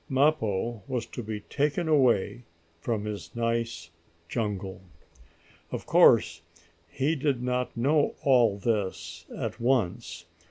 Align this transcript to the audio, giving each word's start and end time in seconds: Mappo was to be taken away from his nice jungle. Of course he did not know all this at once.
Mappo 0.09 0.81
was 0.87 1.05
to 1.05 1.21
be 1.21 1.41
taken 1.41 1.87
away 1.87 2.41
from 2.79 3.05
his 3.05 3.35
nice 3.35 3.91
jungle. 4.27 4.81
Of 5.69 5.85
course 5.85 6.41
he 6.89 7.15
did 7.15 7.43
not 7.43 7.77
know 7.77 8.15
all 8.23 8.57
this 8.57 9.27
at 9.37 9.59
once. 9.59 10.25